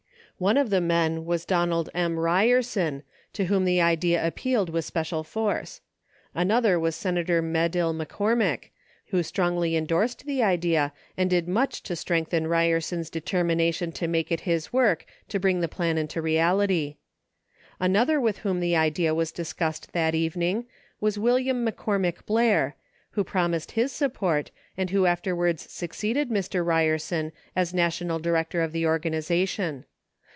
One 0.37 0.57
of 0.57 0.71
the 0.71 0.81
men 0.81 1.25
was 1.25 1.45
Donald 1.45 1.91
M. 1.93 2.17
Ryerson, 2.17 3.03
to 3.33 3.45
whom 3.45 3.63
the 3.63 3.79
idea 3.79 4.25
appealed 4.25 4.71
with 4.71 4.85
special 4.85 5.23
force. 5.23 5.81
Another 6.33 6.79
was 6.79 6.95
Senator 6.95 7.43
Medill 7.43 7.93
McCormick, 7.93 8.69
who 9.09 9.21
strongly 9.21 9.75
endorsed 9.75 10.25
the 10.25 10.41
idea 10.41 10.93
and 11.15 11.29
did 11.29 11.47
much 11.47 11.83
to 11.83 11.95
strengthen 11.95 12.45
Mr. 12.45 12.49
Ryerson's 12.49 13.11
deter 13.11 13.43
mination 13.43 13.93
to 13.93 14.07
make 14.07 14.31
it 14.31 14.39
his 14.39 14.73
work 14.73 15.05
to 15.29 15.39
bring 15.39 15.59
the 15.61 15.67
plan 15.67 15.99
into 15.99 16.15
10 16.15 16.23
reality. 16.23 16.95
Another 17.79 18.19
with 18.19 18.39
whom 18.39 18.61
the 18.61 18.75
idea 18.75 19.13
was 19.13 19.31
discussed 19.31 19.91
that 19.91 20.15
evening 20.15 20.65
was 20.99 21.19
William 21.19 21.63
McCormick 21.63 22.25
Blair, 22.25 22.75
who 23.11 23.23
promised 23.23 23.73
his 23.73 23.91
support, 23.91 24.49
and 24.75 24.89
who 24.89 25.05
afterwards 25.05 25.69
succeeded 25.71 26.31
Mr. 26.31 26.65
Ryer 26.65 26.97
son 26.97 27.31
as 27.55 27.75
national 27.75 28.17
director 28.17 28.61
of 28.63 28.71
the 28.71 28.87
organization. 28.87 29.85